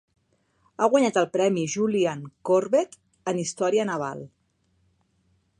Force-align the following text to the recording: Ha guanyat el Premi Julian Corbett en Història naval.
Ha 0.79 0.87
guanyat 0.93 1.19
el 1.21 1.27
Premi 1.35 1.65
Julian 1.75 2.25
Corbett 2.51 2.99
en 3.33 3.45
Història 3.45 3.89
naval. 3.93 4.29